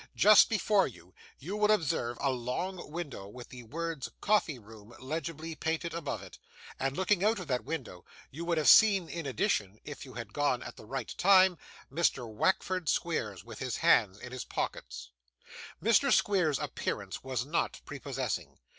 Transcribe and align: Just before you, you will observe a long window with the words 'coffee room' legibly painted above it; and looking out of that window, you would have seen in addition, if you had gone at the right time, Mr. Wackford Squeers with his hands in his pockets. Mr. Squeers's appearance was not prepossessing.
Just 0.15 0.49
before 0.49 0.87
you, 0.87 1.13
you 1.37 1.55
will 1.55 1.69
observe 1.69 2.17
a 2.21 2.31
long 2.31 2.89
window 2.91 3.27
with 3.27 3.49
the 3.49 3.61
words 3.61 4.09
'coffee 4.19 4.57
room' 4.57 4.95
legibly 4.99 5.53
painted 5.53 5.93
above 5.93 6.23
it; 6.23 6.39
and 6.79 6.97
looking 6.97 7.23
out 7.23 7.37
of 7.37 7.45
that 7.49 7.65
window, 7.65 8.03
you 8.31 8.43
would 8.43 8.57
have 8.57 8.67
seen 8.67 9.07
in 9.07 9.27
addition, 9.27 9.79
if 9.83 10.03
you 10.03 10.15
had 10.15 10.33
gone 10.33 10.63
at 10.63 10.75
the 10.75 10.85
right 10.85 11.13
time, 11.19 11.55
Mr. 11.93 12.27
Wackford 12.27 12.89
Squeers 12.89 13.43
with 13.43 13.59
his 13.59 13.77
hands 13.77 14.17
in 14.17 14.31
his 14.31 14.43
pockets. 14.43 15.11
Mr. 15.83 16.11
Squeers's 16.11 16.57
appearance 16.57 17.23
was 17.23 17.45
not 17.45 17.79
prepossessing. 17.85 18.57